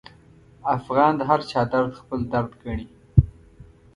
افغان 0.75 1.11
د 1.17 1.21
هرچا 1.29 1.59
درد 1.71 1.91
خپل 1.99 2.19
درد 2.33 2.51
ګڼي. 2.63 2.87